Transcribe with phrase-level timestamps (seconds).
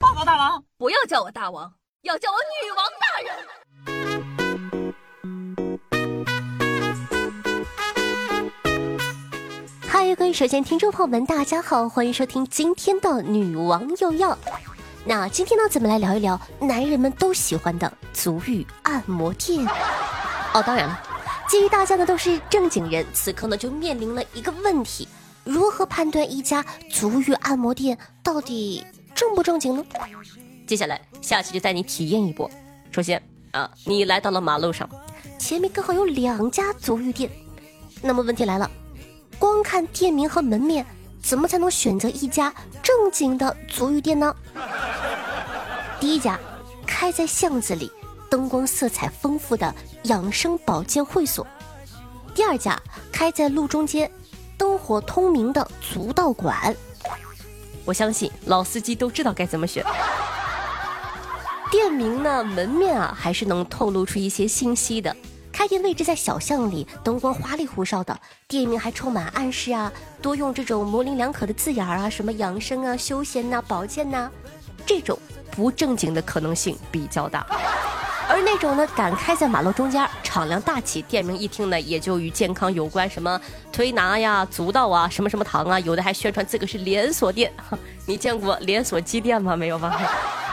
[0.00, 1.70] 报告大王，不要叫我大王，
[2.04, 3.36] 要叫我女王大人。
[9.86, 14.38] 嗨，各位首先听众朋友们，大家好，欢迎收听今天的女王又要。
[15.04, 19.66] 那今天呢，咱们来聊一聊男人们都喜欢的足浴按摩店。
[20.54, 20.98] 哦，当然了，
[21.46, 25.06] 基于大家呢都是正经人，此刻呢就面临了一个问题：
[25.44, 28.82] 如何判断一家足浴按摩店到底
[29.20, 29.84] 正不正经呢？
[30.66, 32.50] 接下来，下期就带你体验一波。
[32.90, 34.88] 首先啊，你来到了马路上，
[35.38, 37.30] 前面刚好有两家足浴店，
[38.00, 38.70] 那么问题来了，
[39.38, 40.86] 光看店名和门面，
[41.22, 42.50] 怎么才能选择一家
[42.82, 44.34] 正经的足浴店呢？
[46.00, 46.40] 第一家，
[46.86, 47.92] 开在巷子里。
[48.30, 51.44] 灯光色彩丰富的养生保健会所，
[52.32, 52.80] 第二家
[53.12, 54.10] 开在路中间，
[54.56, 56.74] 灯火通明的足道馆。
[57.84, 59.84] 我相信老司机都知道该怎么选。
[61.70, 65.14] 店名呢，门面啊，还是能透露出一些信息的。
[65.52, 74.30] 开店位置在小巷里，灯光花里胡哨的，店名还充满暗示啊，多用这种模棱两可的字眼啊，什么养生啊、休闲呐、保健呐，
[74.86, 75.18] 这种
[75.50, 77.46] 不正经的可能性比较大。
[78.30, 83.40] 而那种呢，敢开在马路中间，敞亮大气，店名一听呢，也就与健康有关，什么
[83.72, 87.52] 推拿呀、足道啊、什么什么堂啊，有的还宣传这个是连锁店。
[88.06, 89.56] 你见过连锁鸡店吗？
[89.56, 90.00] 没有吧？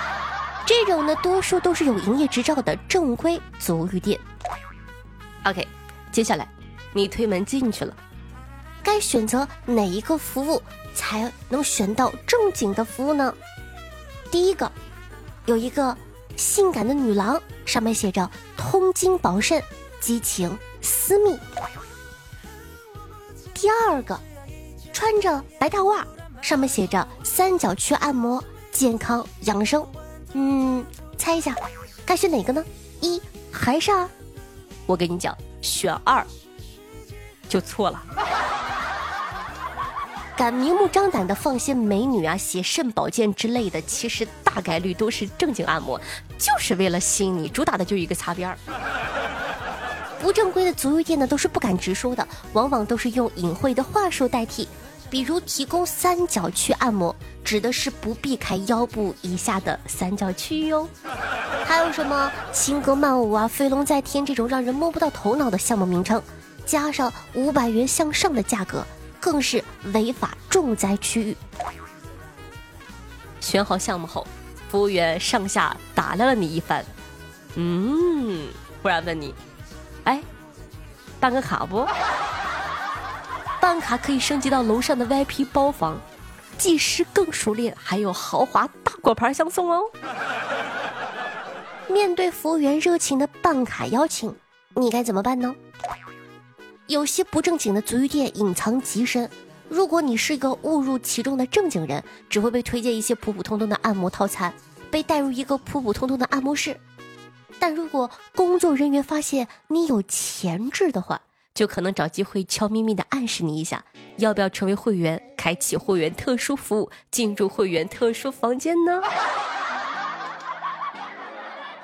[0.66, 4.20] 这种呢，多数都是有营业执照的正规足浴店。
[5.44, 5.68] OK，
[6.12, 6.48] 接下来
[6.94, 7.94] 你推门进去了，
[8.82, 10.60] 该选择哪一个服务
[10.96, 13.32] 才能选到正经的服务呢？
[14.32, 14.72] 第一个，
[15.46, 15.96] 有一个。
[16.38, 19.62] 性感的女郎，上面写着“通经保肾，
[20.00, 21.38] 激情私密”。
[23.54, 24.18] 第二个，
[24.94, 26.06] 穿着白大褂，
[26.42, 29.86] 上面写着“三角区按摩，健康养生”。
[30.34, 30.86] 嗯，
[31.18, 31.56] 猜一下，
[32.06, 32.64] 该选哪个呢？
[33.02, 34.08] 一还是二？
[34.86, 36.26] 我跟你讲，选二
[37.50, 38.04] 就错了。
[40.38, 46.00] 敢明目张胆的放些美女啊、写肾保健之类的，其实大概率都是正经按摩，
[46.38, 48.58] 就是为了吸引你，主打的就一个擦边儿。
[50.22, 54.68] 不正规的足浴店呢，都是不敢直说的，往往都是用隐晦的话术代替，
[55.10, 60.88] 比如提供三角区按摩，指的是不避开腰部以下的三角区域哟。
[61.66, 66.22] 还有什么轻歌曼舞啊、飞龙在天这种让人摸不到头脑的项目名称，
[66.64, 68.86] 加上五百元向上的价格。
[69.20, 69.64] 更是
[69.94, 71.38] 违法重灾区域。
[73.40, 74.26] 选好项目后，
[74.70, 76.84] 服务员上下打量了你一番，
[77.56, 78.48] 嗯，
[78.82, 79.34] 忽然问你
[80.04, 80.22] ：“哎，
[81.20, 81.88] 办个卡不？
[83.62, 86.00] 办卡可以升级到楼上的 VIP 包房，
[86.58, 89.82] 技师更熟练，还有豪华大果盘相送哦。
[91.88, 94.36] ”面对服务员热情的办卡邀请，
[94.76, 95.56] 你该怎么办呢？
[96.88, 99.30] 有些不正经的足浴店隐藏极深，
[99.68, 104.54] 如果你是一个误入其中的正经人，只会被推荐一些普普通通的按摩套餐，
[104.90, 106.80] 被带入一个普普通通的按摩室。
[107.60, 111.20] 但如果工作人员发现你有潜质的话，
[111.54, 113.84] 就可能找机会悄咪咪的暗示你一下，
[114.16, 119.02] 要不要成为会员，开启会员特殊服务，进入会员特殊房间呢？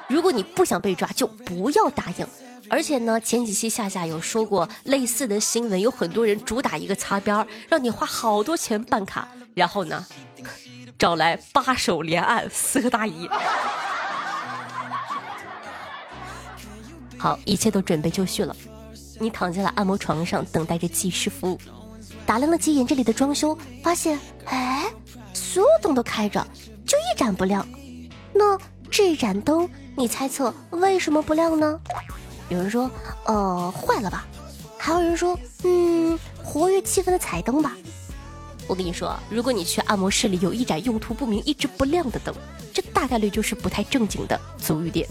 [0.08, 2.26] 如果你不想被抓，就不要答应。
[2.74, 10.04] 而且呢，前几期夏夏有说过类似的新闻，有很多人主打一个擦边儿，让你花好多钱办卡，然后呢，
[10.98, 13.30] 找来八手连按四个大姨。
[17.16, 18.56] 好，一切都准备就绪了，
[19.20, 21.60] 你躺在了按摩床上，等待着技师服务。
[22.26, 24.92] 打量了几眼这里的装修，发现，哎，
[25.32, 26.44] 所有灯都开着，
[26.88, 27.64] 就一盏不亮。
[28.34, 28.58] 那
[28.90, 31.80] 这盏灯，你猜测为什么不亮呢？
[32.50, 32.90] 有人说，
[33.26, 34.26] 呃，坏了吧？
[34.78, 37.76] 还有人说，嗯，活跃气氛的彩灯吧。
[38.68, 42.34] 我跟你说，如果你去按摩室里有一盏用途不明、一直不亮的灯，
[42.74, 45.08] 这大概率就是不太正经的足浴店。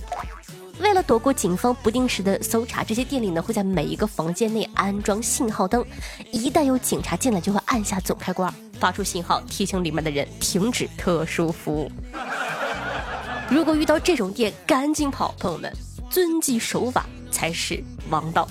[0.81, 5.85] 为了躲过警方不定时的搜查，这些店里呢会在每一个房间内安装信号灯，
[6.31, 11.91] 一旦有警察进来，就会按下总开关，发出信号提醒里面的人停止特殊服务。
[13.51, 15.71] 如果遇到这种店，赶紧跑，朋友们，
[16.11, 17.07] 遵纪守法。
[17.33, 18.47] 才是王道。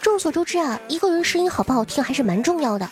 [0.00, 2.90] 众所周知啊，一个人声音好不好听还是蛮重要的，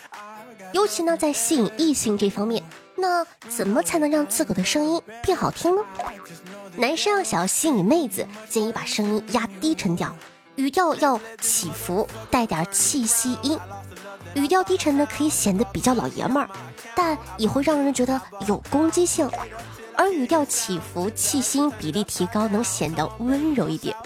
[0.73, 2.63] 尤其呢在吸引异性这方面。
[2.97, 5.83] 那怎么才能让自个的声音变好听呢？
[6.77, 10.11] 男生要想要吸引妹子，建议把声音压低沉点，
[10.57, 13.59] 语调要起伏，带点气息音。
[14.35, 16.49] 语调低沉呢，可以显得比较老爷们儿，
[16.95, 19.29] 但也会让人觉得有攻击性；
[19.97, 23.97] 而语调起伏，气息比例提高，能显得温柔一点。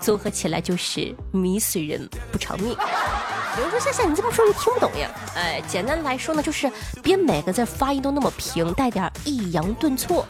[0.00, 2.74] 综合起来就是迷死人不偿命。
[2.74, 5.10] 比如说夏夏，你这么说就听不懂呀？
[5.34, 6.70] 哎，简单来说呢，就是
[7.02, 10.26] 别每个字发音都那么平，带点抑扬顿挫。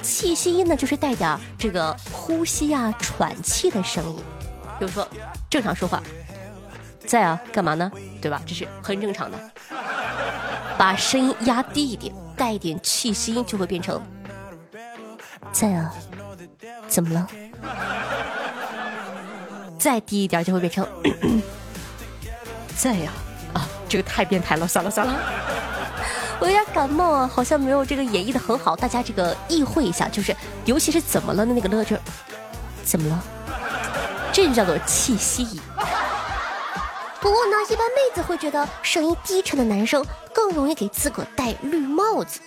[0.00, 4.16] 气息音呢，就是带点这个呼吸啊、喘气的声音。
[4.78, 5.06] 比如说
[5.50, 6.02] 正常说话，
[7.06, 7.90] 在啊，干嘛呢？
[8.20, 8.40] 对吧？
[8.46, 9.38] 这是很正常的。
[10.78, 14.00] 把声音压低一点，带一点气息，就会变成
[15.52, 15.92] 在啊，
[16.88, 17.28] 怎么了？
[19.78, 20.86] 再低一点就会变成。
[22.76, 23.12] 在呀，
[23.52, 25.14] 啊，这个太变态了，算了算了，
[26.40, 30.34] 我有点感冒啊，好像没有这个演绎的很好，大家这个意会一下，就是
[30.64, 32.00] 尤其是怎么了的那个乐字，
[32.82, 33.22] 怎么了？
[34.32, 35.60] 这就叫做气息仪。
[37.22, 40.04] 不过呢，一般妹子会觉得声音低沉的男生
[40.34, 42.40] 更容易给自个戴绿帽子。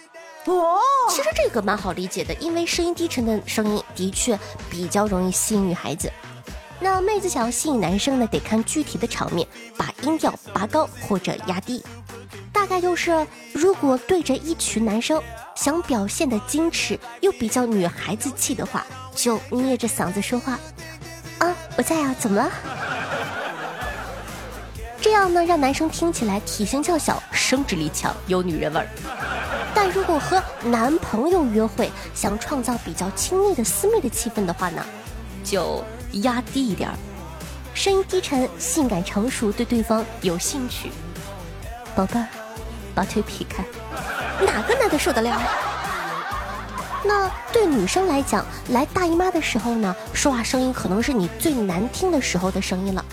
[0.43, 0.77] 哦，
[1.09, 4.37] 其实这个蛮好理解的，因为声音低沉的声音的确
[4.69, 6.11] 比较容易吸引女孩子。
[6.81, 11.81] 那妹子想要吸引男生呢，得看具体的场面，把音调拔高或者压低。
[12.51, 15.23] 大概就是，如果对着一群男生，
[15.55, 18.85] 想表现的矜持又比较女孩子气的话，
[19.15, 20.59] 就捏着嗓子说话。
[21.39, 22.51] 啊，我在啊，怎么了？
[25.05, 28.87] 这样呢，让男生听起来体型较小，生殖力强，有女人味儿。
[29.71, 34.83] 但如果和男朋友约会，想创造比较亲密的私密的气氛的话呢，
[35.43, 35.83] 就。
[36.23, 36.95] 压低一点儿，
[37.73, 40.89] 声音低沉、性感、成熟，对对方有兴趣。
[41.93, 42.25] 宝贝儿，
[42.95, 43.63] 把腿劈开，
[44.43, 45.39] 哪个男的受得了？
[47.03, 53.05] 那对女生来讲，来大姨妈的时候呢，说话声音可能是你最难听的时候的声音了。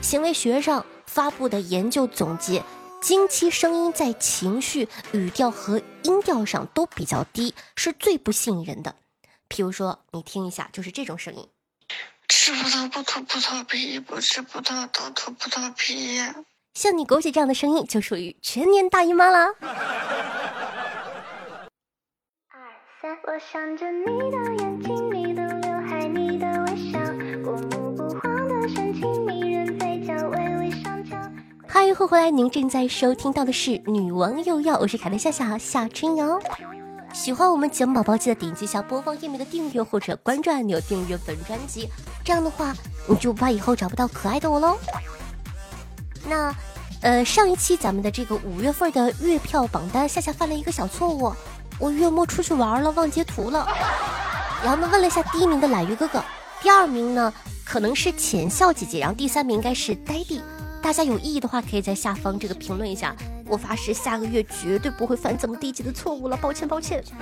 [0.00, 2.62] 行为学上发布的研究总结，
[3.00, 8.94] 经期声音在情绪、语调和音调上都比较低，是最不吸引人的。
[9.48, 11.48] 譬如说，你听一下，就是这种声音。
[12.28, 16.20] 吃葡萄不吐葡萄皮，不吃葡萄倒吐葡萄皮。
[16.74, 19.54] 像你狗姐这样的声音，就属于全年大姨妈啦。
[31.86, 36.36] 嗨，欢迎回来，您正在收听到的是《女王又要》，我是凯特夏夏夏春瑶。
[37.12, 41.88] 喜欢我们节目宝宝，记得点击一下播放页面的订阅或者关注按钮，订阅本专辑。
[42.24, 42.74] 这样的话，
[43.06, 44.76] 你就不怕以后找不到可爱的我喽。
[46.28, 46.52] 那，
[47.02, 51.32] 呃，上一期咱们的这个五月份的月票榜单，夏夏犯了一个小错误，
[51.78, 53.64] 我月末出去玩了，忘截图了。
[54.64, 56.20] 然后呢，问了一下第一名的懒鱼哥哥，
[56.60, 57.32] 第二名呢
[57.64, 60.42] 可能是浅笑姐姐，然后第三名应该是呆弟。
[60.86, 63.12] 大家有异议的话，可以在下方这个评论一下。
[63.48, 67.02] 我发誓下个月绝对不会犯这么低级的错误了，抱歉抱歉。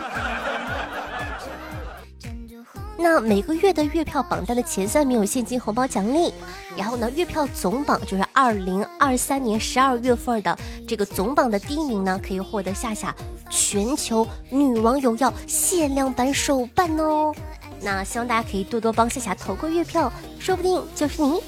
[2.99, 6.31] 那每个月的月票榜单的前三名有现金红包奖励，
[6.77, 13.15] 然后呢，月票总榜就是二零二三年十二月份的这个总榜的第一名呢，可以获得夏夏
[13.49, 17.35] 全球女网友要限量版手办哦。
[17.81, 21.41] 那希望大家可以多多帮夏夏投个月票，说不定就是你。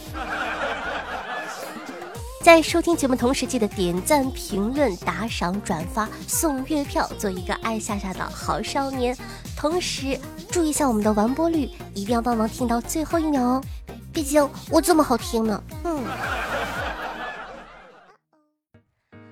[2.46, 9.16] 在收听节目同时，记得点赞、评论、打赏、转发、送月票，做一个爱夏夏的好少年。
[9.56, 10.16] 同时
[10.48, 13.64] 注意一下我们的完播率，一定要帮忙听到最后一秒哦，
[14.12, 15.60] 毕竟我这么好听呢。
[15.82, 16.04] 嗯。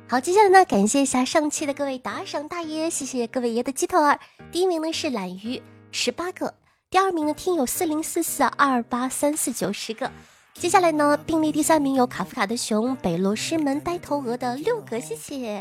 [0.08, 4.18] 好，接下来呢，感谢一下上期的各位打赏大爷，谢谢各位爷的鸡头儿。
[4.50, 6.52] 第一名呢是懒鱼十八个，
[6.90, 10.10] 第二名呢听友四零四四二八三四九十个。
[10.54, 15.60] 接下来呢，并列第三名有卡夫卡的熊、北落师门、呆头鹅的六个，谢谢。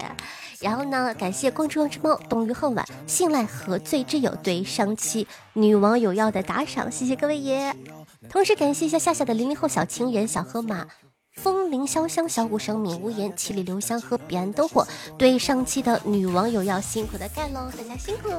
[0.59, 7.75] 然后呢，感谢光之光之猫、冬雨恨晚、信赖和醉之友对上期女王有药的打赏，谢谢各位爷。
[8.29, 10.87] 同时感谢一下夏夏的零零后小情人、小河马、
[11.33, 18.29] 风铃潇湘、小鼓声、敏无言、七里留香和彼岸灯火对上期的女王有药辛苦的盖喽，大家辛苦。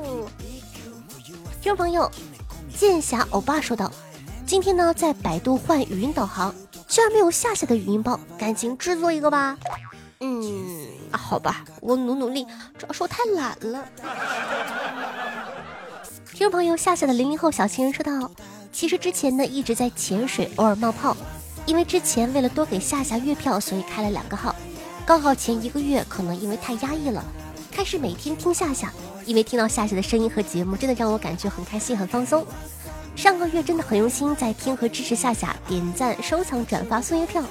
[1.61, 2.11] 听众朋友，
[2.75, 3.93] 剑侠欧巴说道。
[4.47, 6.55] 今天呢，在百度换语音导航，
[6.87, 9.57] 居然没有夏夏的语音包，赶紧制作一个吧。
[10.21, 12.45] 嗯，好吧，我努努力。
[12.79, 13.83] 主要是我太懒了。
[16.33, 18.31] 听众朋友，夏夏的零零后小情人说道
[18.71, 21.17] ：“其实之前呢一直在潜水，偶尔冒泡，
[21.65, 24.55] 因为之前为了多给夏夏月票，所以开了两个号。
[25.07, 27.25] 高考前一个月可能因为太压抑了，
[27.71, 28.93] 开始每天听夏夏，
[29.25, 32.47] 因为听到夏夏的声音和节目，真的让我感觉很开心、很放松。”
[33.17, 37.43] 上个月真的很用心，在听和支持夏夏，点赞、收藏、转发、送月票。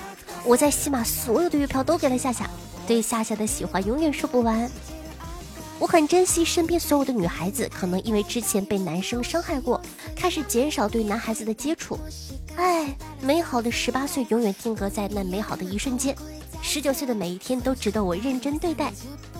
[0.45, 2.49] 我在喜马所有的月票都给了夏夏，
[2.85, 4.69] 对夏夏的喜欢永远说不完。
[5.79, 9.81] 我很珍惜身边所有的女孩子，可能因为之前被男生伤害过，
[10.15, 11.97] 开始减少对男孩子的接触。
[12.55, 16.15] 哎，美好的十八岁永远定格在那美好的一瞬间，
[16.61, 18.91] 十九岁的每一天都值得我认真对待。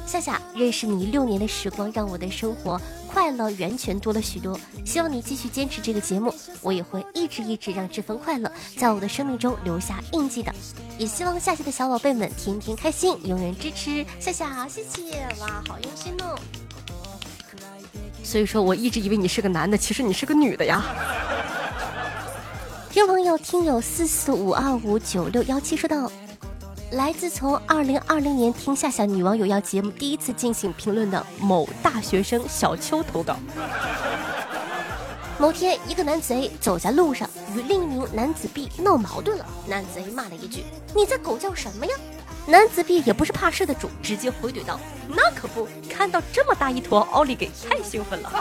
[0.05, 2.79] 夏夏，认识你六年的时光，让我的生活
[3.11, 4.59] 快乐源泉多了许多。
[4.85, 10.53] 希望你继续坚持这个节目，我也会一直一直让这份快乐在我的生命中留下印记的。
[10.97, 16.37] 也希望夏夏的小宝贝们天天开心，永远支持夏夏，谢谢哇，好用心哦。
[18.23, 20.83] 所以说，我一直以为你是个男的，其实你是个女的呀。
[22.91, 26.11] 听朋友，听友四四五二五九六幺七说道。
[26.93, 33.35] 来自从二零二零年听夏夏女网友要节目第一次进行评论的某大学生小邱投稿。
[35.39, 39.45] 某天，一个男子 A 走在路上，与另一名男子 B 闹矛盾了。
[39.65, 41.95] 男子 A 骂了一句：“你在狗叫什么呀？”
[42.45, 48.31] 男子 B 也不是怕事的主，直接回怼道：“那可不，看到这么大一坨奥利给，太兴奋了。”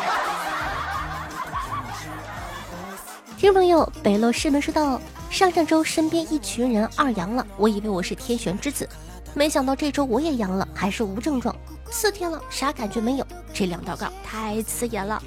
[3.39, 5.01] 听众朋友，北洛师门说道。
[5.33, 8.87] 上上周身边一群人二阳了，我以为我是天选之子，
[9.33, 11.57] 没想到这周我也阳了，还是无症状，
[11.91, 15.21] 四天了啥感觉没有，这两道杠太刺眼了，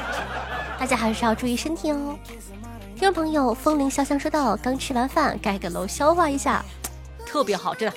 [0.80, 2.18] 大家还是要注意身体哦。
[2.94, 6.64] 听众朋友，风铃潇湘说道：“刚吃完饭盖个楼消化一下，
[7.26, 7.96] 特别好，真的，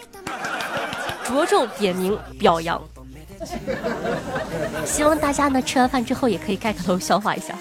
[1.24, 2.82] 着重点名表扬，
[4.86, 7.56] 希望大家呢吃完饭之后也可以盖个楼消化一下。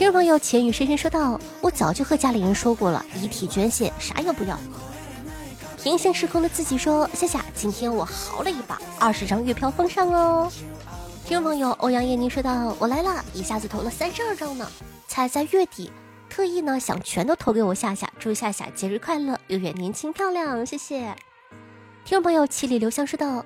[0.00, 4.58] 听众朋友，浅雨深深说道：“我早就和家里人说过了，遗体捐献啥也不要。”
[5.76, 10.50] 平行时空的自己说：“夏夏，今天我豪了一把，二十张月票奉上哦。”
[11.26, 14.66] 听众朋友，欧阳叶宁说道：“我来了，一下子投了三十二张呢，
[15.06, 15.92] 才在月底，
[16.30, 21.14] 特意呢想全都投给我夏夏，祝夏夏节日快乐，永远年轻漂亮，谢谢。”
[22.06, 23.44] 听众朋友，七里留香说道：“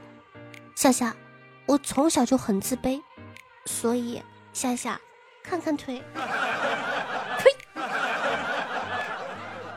[0.77, 1.17] 夏夏，
[1.67, 3.03] 我从小就很自卑，
[3.67, 5.01] 所以夏夏。”
[5.47, 6.03] 看看腿，
[7.39, 7.51] 呸！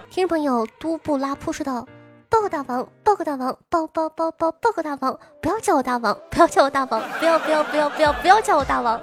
[0.09, 1.85] 听众朋友，都布拉普说道
[2.29, 5.19] ：“报告大王，报告大王，报报报报报告大王！
[5.41, 8.97] 不要叫我大王，不要叫我大王，不要不要不要不要不要叫我大王！”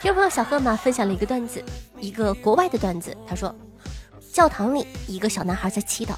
[0.00, 1.62] 听众朋友，小河马分享了一个段子，
[1.98, 3.14] 一个国外的段子。
[3.26, 3.52] 他说
[4.32, 6.12] ：“教堂里，一个小男孩在祈祷，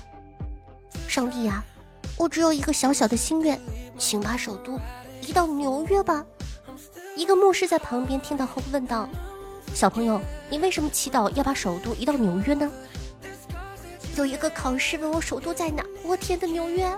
[1.09, 1.65] 上帝呀，
[2.19, 3.59] 我只有一个小小的心愿，
[3.97, 4.79] 请把首都
[5.23, 6.23] 移到纽约吧。”
[7.21, 9.07] 一个牧师在旁边听到后问道
[9.77, 12.73] ：“小朋友，你为什么祈祷要把首都移到纽约呢？”
[14.17, 16.91] 有一个考试问我首都在哪，我填的纽约。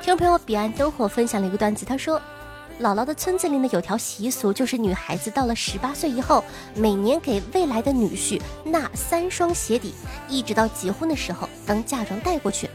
[0.00, 2.20] 听众朋友彼岸灯火分享了一个段子，他说
[2.82, 6.42] ：“姥姥的村子里呢有条习俗，就是女孩子到了十八岁以后，
[6.74, 9.94] 每年给未来的女婿纳三双鞋底，
[10.28, 12.68] 一直到结婚的时候当嫁妆带过去。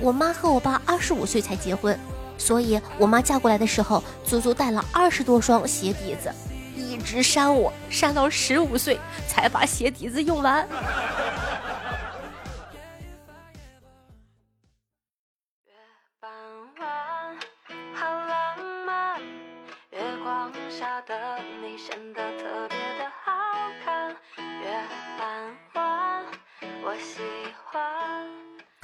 [0.00, 1.98] 我妈和我爸二十五岁才结婚。”
[2.38, 6.32] 所以我妈嫁过来的时候，足足带了二十多双鞋底子，
[6.74, 10.66] 一直扇我，扇到十五岁才把鞋底子用完。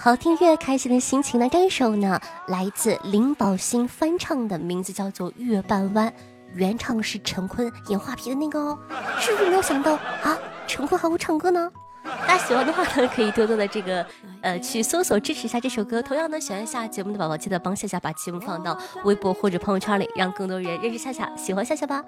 [0.05, 1.49] 好听越开心的心情呢？
[1.51, 6.07] 这首呢，来自林宝欣翻唱的，名字叫做《月半弯》，
[6.53, 8.79] 原唱是陈坤演画皮的那个哦。
[9.19, 10.39] 是不是没有想到啊？
[10.67, 11.73] 陈坤还会唱歌呢？
[12.05, 14.07] 大家喜欢的话呢，可以多多的这个
[14.43, 16.03] 呃去搜索支持一下这首歌。
[16.03, 22.05] 同样呢，喜欢下节目的宝宝，记得帮夏夏把节目放到微博或者朋友圈里，让更多人认识夏夏，喜欢夏夏吧。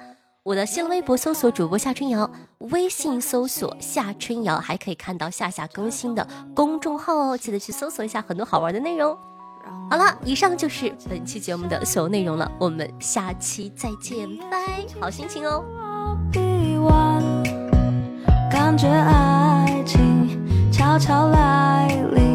[0.46, 6.24] 我的新浪微博搜索主播夏春瑶，微信搜索夏春瑶，还可以看到夏夏更新的
[6.54, 9.18] 公众号哦，记得去搜索一下，很多好玩的内容。
[9.90, 15.64] 好了，以上就是本期节目的所有内容了，我们下期再见，拜，好心情哦。
[18.48, 22.25] 感觉爱情悄悄来临。